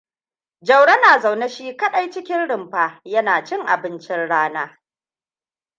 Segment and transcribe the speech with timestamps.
[0.67, 4.79] Jauroa na zaune shi kaɗai cikin rumfa, yana cin abincin rana.